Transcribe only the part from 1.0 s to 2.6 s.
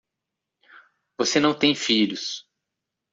Você não tem filhos.